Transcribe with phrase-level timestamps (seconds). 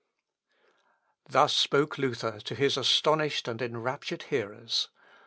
[1.27, 4.89] (Ibid.) Thus spoke Luther to his astonished and enraptured hearers.